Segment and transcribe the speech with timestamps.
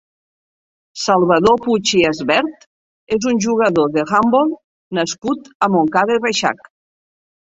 [0.99, 2.65] Salvador Puig i Asbert
[3.17, 4.49] és un jugador d'handbol
[5.01, 6.65] nascut a Montcada i Reixac.